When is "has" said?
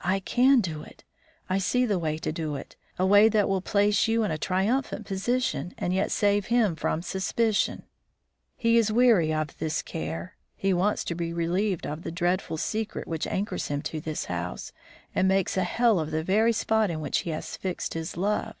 17.32-17.58